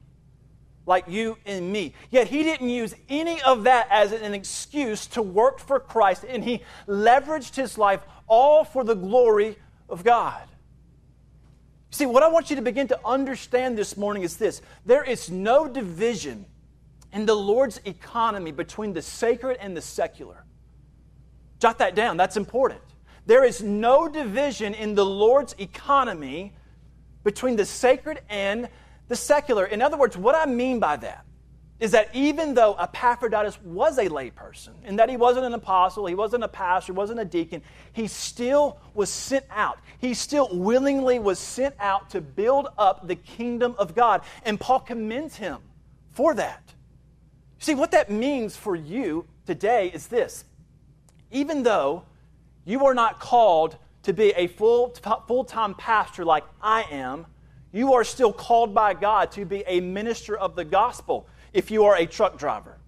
[0.86, 1.94] like you and me.
[2.10, 6.44] Yet he didn't use any of that as an excuse to work for Christ, and
[6.44, 9.58] he leveraged his life all for the glory
[9.90, 10.42] of God.
[11.90, 15.28] See, what I want you to begin to understand this morning is this there is
[15.28, 16.46] no division
[17.12, 20.44] in the Lord's economy between the sacred and the secular.
[21.58, 22.80] Jot that down, that's important.
[23.26, 26.54] There is no division in the Lord's economy
[27.24, 28.68] between the sacred and
[29.08, 29.66] the secular.
[29.66, 31.26] In other words, what I mean by that
[31.80, 36.14] is that even though Epaphroditus was a layperson, and that he wasn't an apostle, he
[36.14, 37.62] wasn't a pastor, he wasn't a deacon,
[37.94, 39.78] he still was sent out.
[39.98, 44.20] He still willingly was sent out to build up the kingdom of God.
[44.44, 45.58] And Paul commends him
[46.12, 46.62] for that.
[47.58, 50.44] See, what that means for you today is this
[51.30, 52.04] even though
[52.64, 54.94] you are not called to be a full,
[55.26, 57.26] full-time pastor like I am,
[57.72, 61.84] you are still called by God to be a minister of the gospel if you
[61.84, 62.78] are a truck driver,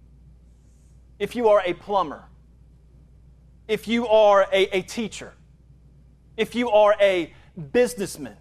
[1.19, 2.25] if you are a plumber,
[3.67, 5.33] if you are a, a teacher,
[6.37, 7.33] if you are a
[7.71, 8.37] businessman,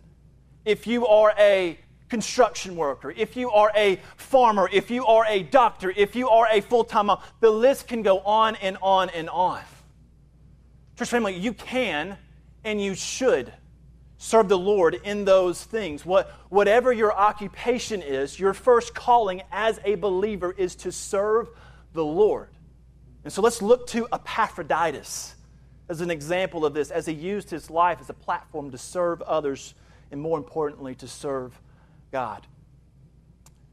[0.65, 5.43] if you are a construction worker, if you are a farmer, if you are a
[5.43, 9.11] doctor, if you are a full time mom, the list can go on and on
[9.11, 9.61] and on.
[10.99, 12.19] Church family, you can
[12.65, 13.53] and you should
[14.23, 16.07] serve the Lord in those things.
[16.07, 21.49] What, whatever your occupation is, your first calling as a believer is to serve
[21.93, 22.49] the Lord.
[23.25, 25.35] And so let's look to Epaphroditus
[25.89, 29.23] as an example of this, as he used his life as a platform to serve
[29.23, 29.75] others
[30.13, 31.61] and, more importantly, to serve
[32.13, 32.47] God.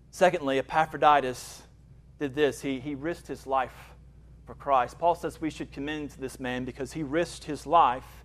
[0.10, 1.62] Secondly, Epaphroditus
[2.20, 3.94] did this he, he risked his life
[4.48, 4.98] for Christ.
[4.98, 8.19] Paul says we should commend this man because he risked his life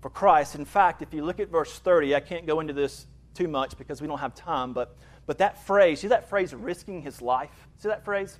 [0.00, 0.54] for Christ.
[0.54, 3.76] In fact, if you look at verse 30, I can't go into this too much
[3.76, 7.68] because we don't have time, but, but that phrase, see that phrase, risking his life?
[7.78, 8.38] See that phrase?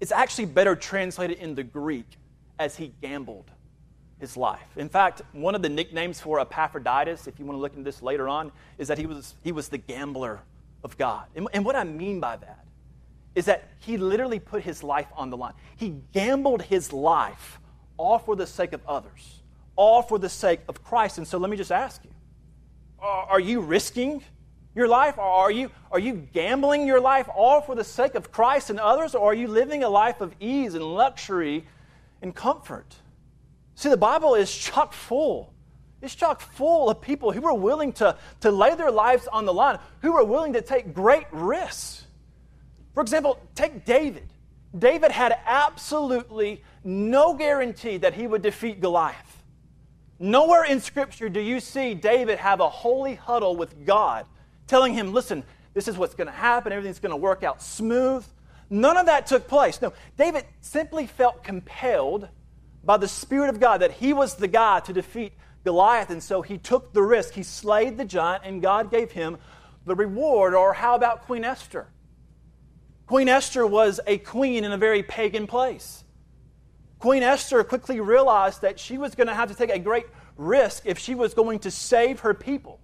[0.00, 2.06] It's actually better translated in the Greek
[2.58, 3.50] as he gambled
[4.18, 4.76] his life.
[4.76, 8.02] In fact, one of the nicknames for Epaphroditus, if you want to look into this
[8.02, 10.40] later on, is that he was, he was the gambler
[10.84, 11.26] of God.
[11.34, 12.64] And, and what I mean by that
[13.34, 15.54] is that he literally put his life on the line.
[15.76, 17.60] He gambled his life
[17.96, 19.37] all for the sake of others
[19.78, 21.18] all for the sake of Christ.
[21.18, 22.10] And so let me just ask you
[23.00, 24.22] uh, are you risking
[24.74, 25.16] your life?
[25.18, 29.14] Are you, are you gambling your life all for the sake of Christ and others?
[29.14, 31.64] Or are you living a life of ease and luxury
[32.20, 32.92] and comfort?
[33.76, 35.54] See, the Bible is chock full.
[36.02, 39.54] It's chock full of people who are willing to, to lay their lives on the
[39.54, 42.04] line, who are willing to take great risks.
[42.94, 44.26] For example, take David.
[44.76, 49.27] David had absolutely no guarantee that he would defeat Goliath.
[50.18, 54.26] Nowhere in Scripture do you see David have a holy huddle with God,
[54.66, 55.44] telling him, listen,
[55.74, 58.26] this is what's going to happen, everything's going to work out smooth.
[58.70, 59.80] None of that took place.
[59.80, 62.28] No, David simply felt compelled
[62.84, 65.32] by the Spirit of God that he was the guy to defeat
[65.64, 67.34] Goliath, and so he took the risk.
[67.34, 69.38] He slayed the giant, and God gave him
[69.86, 70.54] the reward.
[70.54, 71.86] Or how about Queen Esther?
[73.06, 76.04] Queen Esther was a queen in a very pagan place.
[76.98, 80.84] Queen Esther quickly realized that she was going to have to take a great risk
[80.84, 82.80] if she was going to save her people.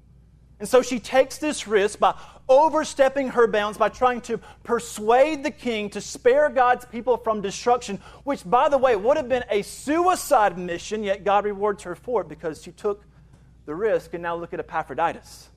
[0.60, 2.14] And so she takes this risk by
[2.48, 8.00] overstepping her bounds, by trying to persuade the king to spare God's people from destruction,
[8.22, 12.20] which, by the way, would have been a suicide mission, yet God rewards her for
[12.20, 13.04] it because she took
[13.66, 14.14] the risk.
[14.14, 15.48] And now look at Epaphroditus.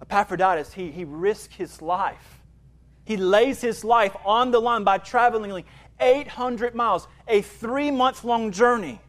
[0.00, 2.42] Epaphroditus, he, he risked his life.
[3.04, 5.64] He lays his life on the line by traveling
[6.00, 9.00] 800 miles, a three month long journey.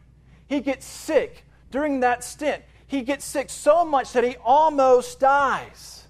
[0.46, 2.62] He gets sick during that stint.
[2.86, 6.08] He gets sick so much that he almost dies.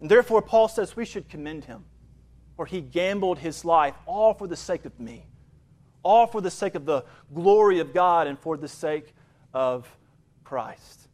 [0.00, 1.84] And therefore, Paul says we should commend him,
[2.56, 5.24] for he gambled his life all for the sake of me,
[6.02, 9.14] all for the sake of the glory of God and for the sake
[9.54, 9.88] of
[10.44, 11.08] Christ.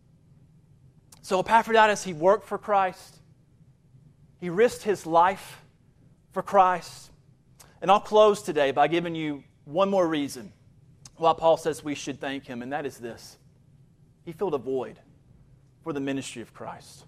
[1.23, 3.21] So, Epaphroditus, he worked for Christ,
[4.41, 5.63] he risked his life
[6.33, 7.11] for Christ.
[7.83, 10.53] And I'll close today by giving you one more reason
[11.17, 13.39] why Paul says we should thank him, and that is this
[14.25, 14.99] he filled a void
[15.83, 17.05] for the ministry of Christ.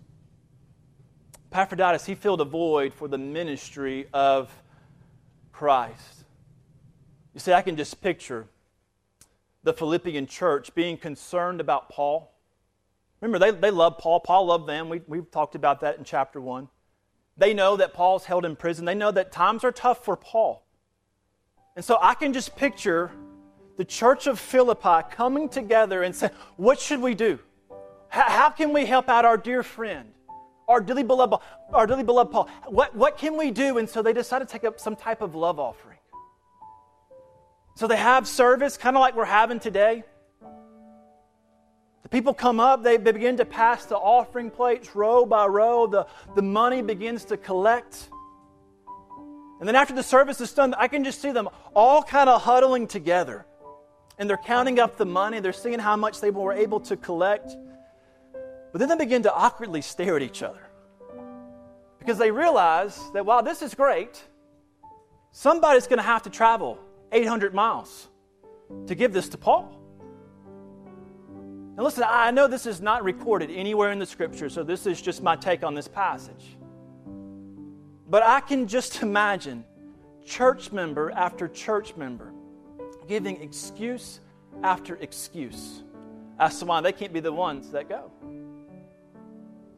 [1.51, 4.51] Epaphroditus, he filled a void for the ministry of
[5.51, 6.25] Christ.
[7.35, 8.47] You see, I can just picture
[9.65, 12.33] the Philippian church being concerned about Paul.
[13.21, 14.21] Remember, they, they love Paul.
[14.21, 14.89] Paul loved them.
[14.89, 16.69] We, we've talked about that in chapter 1.
[17.39, 18.85] They know that Paul's held in prison.
[18.85, 20.67] They know that times are tough for Paul.
[21.77, 23.13] And so I can just picture
[23.77, 27.39] the church of Philippi coming together and saying, What should we do?
[28.09, 30.13] How can we help out our dear friend,
[30.67, 31.41] our dearly beloved,
[31.73, 32.49] our dearly beloved Paul?
[32.67, 33.79] What, what can we do?
[33.79, 35.99] And so they decide to take up some type of love offering.
[37.77, 40.03] So they have service, kind of like we're having today.
[42.09, 45.87] The people come up, they, begin to pass the offering plates row by row.
[45.87, 48.09] The, the money begins to collect.
[49.61, 52.41] And then after the service is done, I can just see them all kind of
[52.41, 53.45] huddling together.
[54.19, 57.55] And they're counting up the money, they're seeing how much they were able to collect.
[58.73, 60.67] But then they begin to awkwardly stare at each other.
[61.99, 64.23] Because they realize that while this is great,
[65.31, 66.79] somebody's going to have to travel
[67.13, 68.09] 800 miles
[68.87, 69.78] to give this to Paul.
[71.79, 75.01] Now, listen, I know this is not recorded anywhere in the scripture, so this is
[75.01, 76.57] just my take on this passage.
[78.09, 79.65] But I can just imagine
[80.27, 82.33] church member after church member
[83.07, 84.19] giving excuse
[84.65, 85.85] after excuse
[86.41, 88.11] as to why they can't be the ones that go.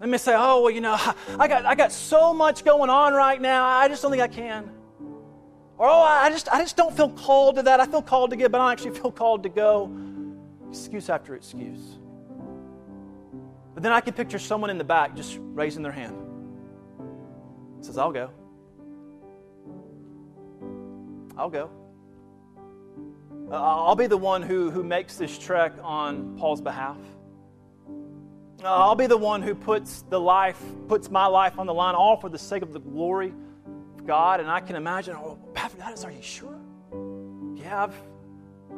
[0.00, 0.94] Let me say, oh, well, you know,
[1.38, 4.28] I got, I got so much going on right now, I just don't think I
[4.28, 4.70] can.
[5.76, 7.78] Or, oh, I just, I just don't feel called to that.
[7.78, 9.94] I feel called to give, but I don't actually feel called to go.
[10.70, 11.98] Excuse after excuse.
[13.74, 16.30] But then I can picture someone in the back just raising their hand
[17.84, 18.30] says, I'll go.
[21.36, 21.70] I'll go.
[23.50, 26.98] Uh, I'll be the one who, who makes this trek on Paul's behalf.
[28.62, 31.94] Uh, I'll be the one who puts the life, puts my life on the line,
[31.94, 33.32] all for the sake of the glory
[33.98, 34.40] of God.
[34.40, 36.60] And I can imagine, oh, Epaphroditus, are you sure?
[37.56, 37.96] Yeah, I've,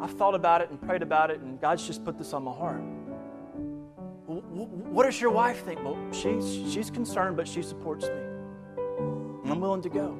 [0.00, 2.52] I've thought about it and prayed about it, and God's just put this on my
[2.52, 2.82] heart.
[4.26, 5.82] What does your wife think?
[5.84, 8.20] Well, she's, she's concerned, but she supports me.
[9.42, 10.16] And I'm willing to go.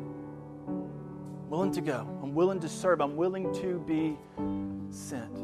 [1.49, 2.07] willing to go.
[2.23, 3.01] I'm willing to serve.
[3.01, 4.18] I'm willing to be
[4.91, 5.39] sent.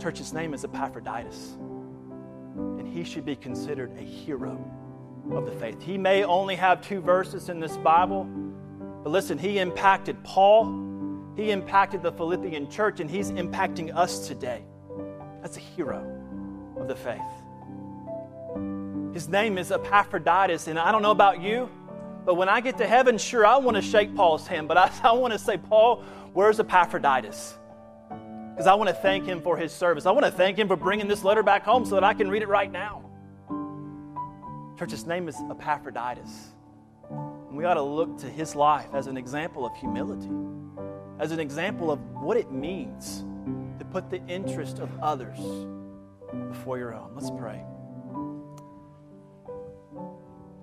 [0.00, 1.56] Church's name is Epaphroditus
[2.56, 4.58] and he should be considered a hero
[5.32, 5.80] of the faith.
[5.82, 8.24] He may only have two verses in this Bible,
[9.02, 10.66] but listen, he impacted Paul,
[11.36, 14.62] he impacted the Philippian church, and he's impacting us today.
[15.42, 16.04] That's a hero
[16.78, 17.20] of the faith.
[19.12, 21.68] His name is Epaphroditus, and I don't know about you,
[22.24, 24.90] but when I get to heaven, sure, I want to shake Paul's hand, but I,
[25.02, 27.58] I want to say, Paul, where's Epaphroditus?
[28.54, 30.06] because I want to thank him for his service.
[30.06, 32.30] I want to thank him for bringing this letter back home so that I can
[32.30, 33.02] read it right now.
[34.78, 36.50] Church, his name is Epaphroditus.
[37.10, 40.30] And we ought to look to his life as an example of humility,
[41.18, 43.24] as an example of what it means
[43.78, 45.38] to put the interest of others
[46.48, 47.12] before your own.
[47.14, 47.62] Let's pray.